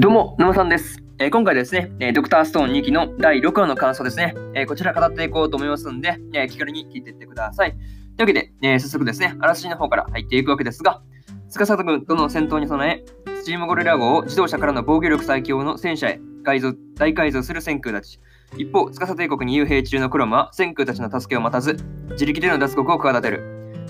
[0.00, 1.02] どうも、沼さんです。
[1.18, 7.72] えー、今回ですね、えー、ドクターストーン2期の第6話の感想ですね、えー、こちら語っていこうと思いますんで、え気軽に聞いていってください。
[7.72, 7.82] という
[8.20, 11.02] わけで、え早速ですね、あらすじの方から入っていくわけですが、
[11.48, 18.20] 司軍との戦闘に備え、スチームゴリラ号を自動車からの防御力最強の戦車へ改造大改造する戦空たち。
[18.56, 21.76] 一方、司帝国に幽閉中のクロムは戦空たちの助けを待たず、
[22.12, 23.42] 自力での脱獄を企てる。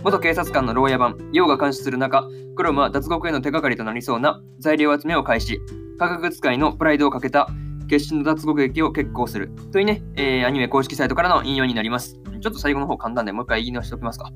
[0.02, 5.60] 元警察官の牢屋版、ヨウが監視する中、クロムは脱獄への手がかりとなりそうな材料集めを開始。
[5.98, 7.48] 科学使いのプライドをかけた
[7.88, 12.20] 決死の脱獄劇を決行するというね、えー、アニメ公式サイトからの引用になります。
[12.40, 14.30] ちょっと最後の方簡単でもう一回言い直しておきますか。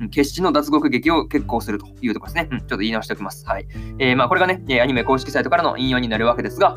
[0.00, 0.10] うん。
[0.10, 2.48] 決死の脱獄劇を決行するというところですね。
[2.52, 2.58] うん。
[2.58, 3.46] ちょっと言い直しておきます。
[3.46, 3.66] はい。
[3.98, 6.76] えー、まあこれがね、アニメ公式サイトからの引用になるわけですが、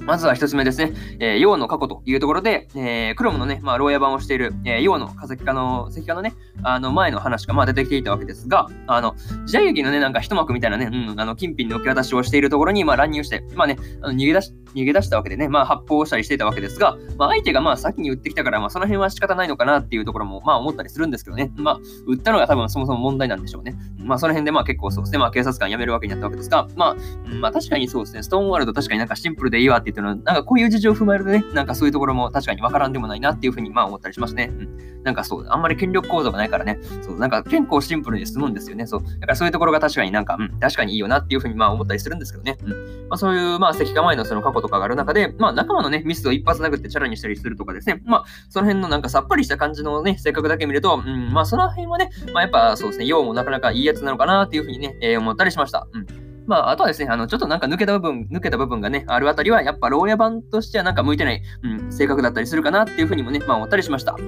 [0.00, 23.76] まずは一つ目ですね、えー、陽の過去というところで、えー、クロムのね、まあ、牢屋版をしている、えー、陽の化石化の、石化のね、あの前の話がまあ出てきていたわけですが、あの、時代劇のね、なんか一幕みたいなね、うん、あの、金品の受け渡しをしているところに、まあ、乱入して、まあね、あの逃げ出し、逃げ出したわけでね、まあ、発砲したりしてたわけですが、まあ、相手がまあ、先に撃ってきたから、まあ、その辺は仕方ないのかなっていうところも、まあ、思ったりするんですけどね、まあ、撃ったのが多分そもそも問題なんでしょうね。
[23.98, 26.96] まあ、その辺でまあ、結構そうですね、まあ、警察官辞めるわけになったわけですが、まあ、
[27.40, 34.50] まあ、確かにそうですね、ストーンワールド確かになんかシンプルでいいわって言ってるのは、なんかこういう事情を踏まえるとね、なんかそういうところも確かにわからんでもないなっていうふうにまあ思ったりしますね。
[34.52, 35.02] うん。
[35.02, 38.86] なんかそう、あんまり権力構造がないからね、そう、なんか結構シンプルに済むんですよね。
[38.86, 39.02] そう。
[39.02, 42.58] だからそういうところが確かになんか、うん、確かにいいよなっていうふうにまあ思ったりするんですけどね。
[42.62, 43.08] うん。
[43.08, 55.86] まあそういうまあ石化前のその過去とかがある中で、まあ仲間のね、ミスを一発殴ってチャラにしたりするとかですね、まあその辺のなんかさっぱりした感じのね、性格だけ見ると、うん、まあその辺はね、まあやっぱそうですね、用もなかなかいいやつなのかなっていうふうにね、えー、思ったりしました。
[55.92, 56.06] うん。
[56.48, 64.14] まあ、あとはですね、あの、ちょっとなんか抜けた部分、抜けた部分がね、あるあたりは、やっぱ牢屋版としてはなんか向いてない、うん、性格だったりするかなっていうふうにもね、まあ思ったりしました。
[64.14, 64.22] はい。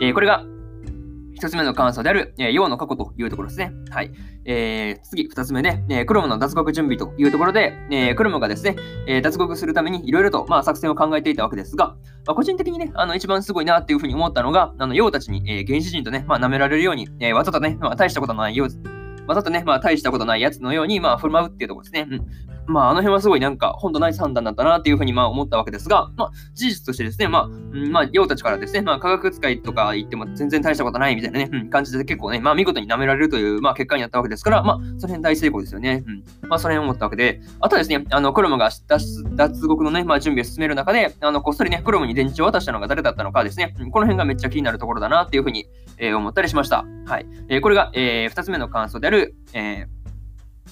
[0.00, 0.44] えー、これが、
[1.36, 3.70] 一つ目の感想である、えー、陽の過去というところですね。
[3.90, 4.10] はい。
[4.46, 8.74] えー、次、二つ目で、えー、クロムの脱獄準備というところで、えー、クロムがですね、
[9.06, 11.88] えー、脱獄するためにいろいろと、まあ、作戦を考えていたわけですが、
[12.26, 18.66] まあ、個人的にね、あの、一番すごいなっていうふうに思ったのが、あの、陽たちに、えー、原始人とね、まあ、舐められるように、えー、わざとね、まあ、大したことのない陽
[19.26, 22.06] まあ、だとね、まあ、大したことないやつのように、まあ、振る舞うっていうところですね。
[22.08, 22.26] うん。
[22.68, 36.04] まあ、あの辺はすごいなんか、本当ナイス判断だったなっていうふうにまあ思ったわけですが、まあ、事実としてですね、まあ、うん、まあ、用たちからですね、まあ、科学使いとか言っても全然大したことないみたいなね、うん、感じで結構ね、まあ、見事に舐められるという、まあ、結果になったわけですから、まあ、その辺大成功ですよね。
[36.06, 36.24] うん。
[36.48, 45.66] まあ、その辺思ったわけで、あとはですね、あの、クロムが脱獄のね、まあ、準備を進める中で、あの、こっそりね、クロムに電池を渡したのが誰だったのかですね、この辺がめっちゃ気になるところだなっていうふうに、
[45.98, 46.84] えー、思ったりしました。
[47.06, 47.26] はい。
[47.48, 49.95] えー、これが、えー、2つ目の感想である、えー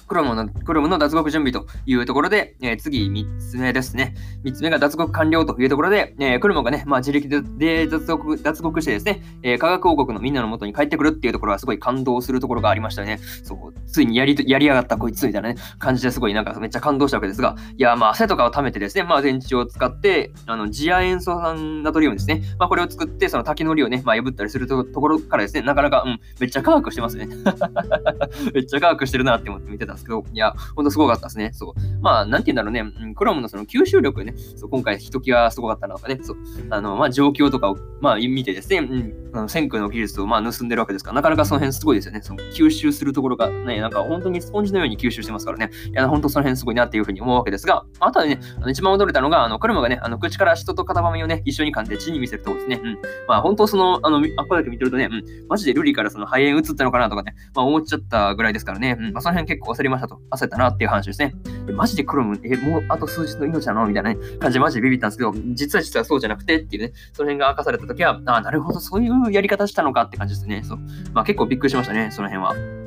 [0.07, 4.15] クロムの、クロムの脱獄準備というところで、えー、次3つ目ですね。
[4.43, 13.19] 3つ目が脱獄完了というところで、えー、クロムがね、まあ、自力で脱獄脱獄してですね、えー、科学王国のみんなの元に帰ってくるっていうところはすごい感動するところがありましたよね。
[13.43, 22.43] そう、ついにやり、やりやがったこいつみたいなね、感じですごいなんかめっちゃ感動したわけですが、いや、まあ、汗とかを溜めてですね、まあ、電池を使って、あの、ジア塩素酸ナトリウムですね。
[22.59, 27.27] まあ、これを作って、その滝のりをね、まあ、破ったりするところからですね、なかなか、うん、めっちゃ科学してますね。
[28.53, 31.51] めっちゃ科学してるなって思って見てたんですけど、いや、ほんとすごかったですね。
[31.53, 32.01] そう。
[32.01, 36.37] まあ、なんて言うんだろうね、クロムのその吸収力ね、そう今回ひときわすごかったのかね、そう。
[36.69, 42.21] あの、まあ、状況とかを、まあ、見てですね、うん、あの線空の技術を、まあ、盗んでるわけですから、なかなかその辺すごいですよね。
[42.21, 45.71] その吸収するところがね、なんか本当にスポンジのように吸収してますからね。
[45.91, 52.81] いや、本当その辺すごいなっていうふうに思うわけですが、あとはね、あの一番驚いたのが、あの、クロムがね、あの、口から人と片ばみをね、一緒に噛んで血に見せるところですね。
[52.83, 52.97] うん。
[53.27, 61.33] まあ、本当その、あの、アップだけ見てるとね、うん、マジでルリからその肺炎移ったのかなとかね、まあ、思っちゃったぐらいですからね、うん、まあ、その辺結構焦りましたと、焦ったなっていう話ですね。
[61.73, 63.87] マジでクロム、え、もうあと数日の命なの？
[63.87, 70.63] みたいな、ね、感じでマジでビビったんですけど、実は実はそうじゃなくてっていうね、その辺が明かされた時は、ああ、なるほど、そういうやり方したのかって感じですね。
[70.63, 70.79] そう。
[71.13, 72.84] まあ結構びっくりしましたね、その辺は。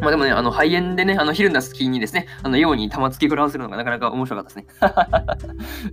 [0.00, 4.66] まあでもね、あの、肺炎でね、あの、昼の隙にですね、あの、ように玉突き食らわせるのがなかなか面白かったですね。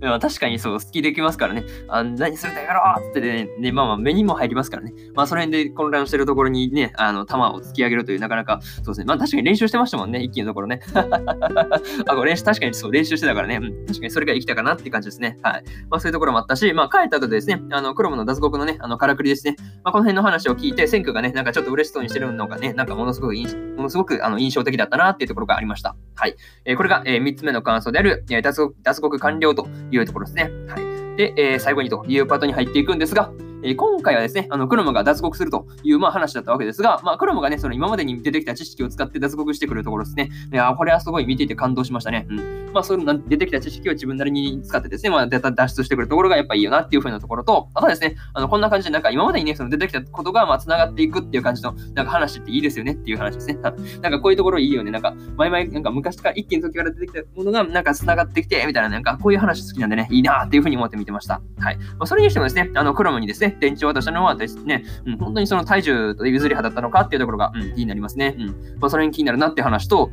[0.00, 4.92] まあ、確かにそう、好きできますからね、あ何するんだやろうってね、ね、まあまあ、目にも入りますからね。
[5.14, 9.06] まあ、その辺で混乱してるところにね、あの、玉を突き上げるという、なかなか、そうですね。
[9.06, 10.80] まあ、確かに練習してましたもんね、一気のところね。
[10.94, 15.38] あ、これ練習、確かにそう、練習してたからね、うん、確かにそれが生きたかなって感じですね。
[15.42, 15.64] はい。
[15.90, 25.94] まあ、そういうところもあったし、まあ、帰った後でですね、あの、クロムの脱獄のね、あの、からくりですね、まあ、この辺の話を聞いて、選挙がね、なんかちょっと嬉しそうにしてるのがね、なんかものすごく、ものすごくごくあの印象的だったなっていうところがありました。
[26.14, 26.34] はい。
[26.64, 30.50] えー、これが、えー、3つ目の感想である、えー、脱獄脱獄完了というところですね。
[30.68, 31.16] はい。
[31.16, 33.30] で、えー、最後にというパートに入っていくんですが、
[33.62, 40.30] えー、今回はですね、あの、クロムが脱獄するという、まあ、話だったわけですが、まあ、クロムがね、その今までに出てきた知識を使って脱獄してくるところですね。
[40.52, 42.26] いや、これはすごい見ていて感動しましたね。
[42.30, 42.72] うん。
[42.72, 53.54] まあ、そういう出てきた知識を自分なりに使ってですね、まあ、脱出してくるところがやっぱいいよなっていう風なところと、あとはですね、あの、こんな感じで、なんか今までにね、その出てきたことが、まあ、繋がっていくっていう感じの、なんか話っていいですよねっていう話ですね。
[53.54, 54.90] なんかこういうところいいよね。
[54.90, 61.40] なんか、前々、なんか昔から一気に時から出てきたものが、なんか繋がってきて、みたいな、なんかこういう話好きなんでね、いいなっていう風に思って見てました。
[61.58, 61.78] はい。
[61.78, 68.36] まあ、それにしてもですね、あの、クロムにですね、電池を渡したのはですね、うん、本当にその体重と譲り派だったのかっていうところが、うん、気になりますね。
[68.38, 68.46] うん。
[68.80, 70.10] まあ、それに気になるなって話と、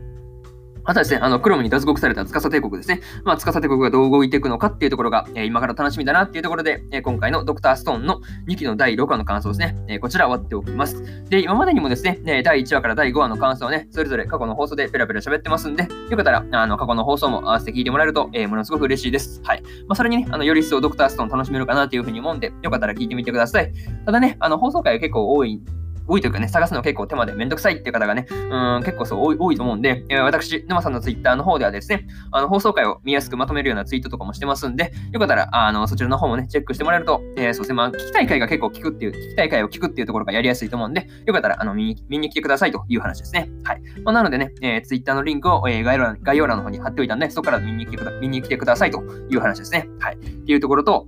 [0.85, 3.01] あとはですね、あの、クロムに脱獄された司帝国ですね。
[3.23, 9.75] まあ、司帝国がどう動いていくのかっていうところが、えー、今から楽しみだなっていうところで、えー、今回のドクターストーンの2期の第6話の感想ですね。
[9.87, 11.03] えー、こちら終わっておきます。
[11.29, 19.41] で、今までにもですね、第1話から第5話の感想をね、それぞれ過去の放送でペラペラ喋ってますんで、よかったら、あの、過去の放送も合わせて聞いてもらえると、え、ものすごく嬉しいです。
[19.43, 19.63] はい。
[19.88, 23.73] まあ、それにね、あの、より一層ドクターストーン楽しめるかなというふうに思うんで、よかったら聞いてみてください。
[24.05, 25.61] ただね、あの、放送回は結構多い
[26.07, 43.49] 多いというかね、探すの結構手間でめんどくさいっていう方がね、うん、結構そう多いと思うんで、えー、私、沼さんのツイッターの方ではですね、あの放送回を見やすくまとめるようなツイートとかもしてますんで、よかったら、あの、そちらの方もね、チェックしてもらえると、えー、そうですね、まあ、聞きたい回が結構聞くっていう、聞きたい回を聞くっていうところがやりやすいと思うんで、よかったら、あの、見に見に来てくださいという話ですね。
[43.63, 43.81] はい。
[44.03, 49.89] まあ、なのでね、えー、ツイッターのリンクを、えー、概要欄概要欄の方に貼っておいたんで、そこから見に来てくだ見に来てくださいという話ですね。
[49.99, 50.15] はい。
[50.15, 51.07] っていうところと、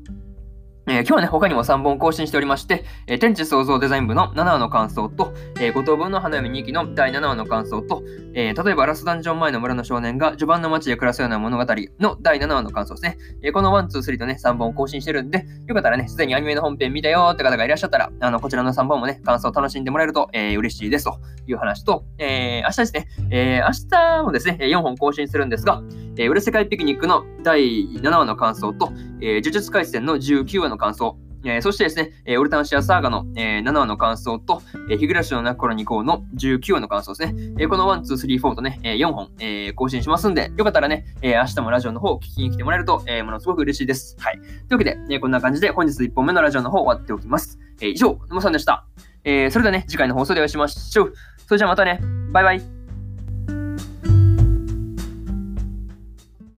[0.89, 8.03] えー、今日はね、他にも3本更新しておりまして、えー、天地創造デザイン部の7話の感想と、えー、五等分の花嫁2期の第7話の感想と、
[8.33, 11.65] えー、例えばラスダンジョン前の村の少年が序盤の街で暮らすような物語
[11.99, 13.17] の第7話の感想ですね。
[13.43, 25.83] えー、この1、2、3とね、3本更新してるんで、よかったらね、すでにアニメの本編見たよって方がいらっしゃったら、あの、こちらの3本もね、感想を楽しんでもらえると、えー、嬉しいですという話と、えー、明日ですね、えー、明日もですね、4本更新するんですが、
[26.17, 28.91] えー、裏世界ピクニックの第7話の感想と、
[29.21, 37.53] えー、呪術廻戦の19話の感想、えー、そしてですね、えー、オルタンシアサーガの、えー、7話の感想と、えー、日暮らしの中頃に行こうの19話の感想ですね。
[37.59, 44.17] えー、この1、2、3、4とね、えー、4本、えー、更新しますんで、よかったらね、えー、明日もラジオの方を聞きに来てもらえると、えー、ものすごく嬉しいです。
[44.19, 44.39] はい。
[44.39, 47.59] というわけで、えー、こんな感じで本日1本目のラジオの方終わっておきます。
[47.81, 48.85] えー、以上、沼さんでした。
[49.23, 51.13] えー、それではね、次回の放送でお会いしましょう。
[51.47, 52.01] それじゃあまたね。
[52.31, 52.76] バイバイ。